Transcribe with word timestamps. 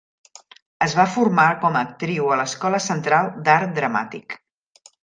Es 0.85 0.95
va 0.99 1.05
formar 1.17 1.45
com 1.65 1.77
a 1.81 1.85
actriu 1.89 2.33
a 2.37 2.41
l'Escola 2.43 2.83
Central 2.89 3.35
d'Art 3.47 3.79
Dramàtic. 3.81 4.41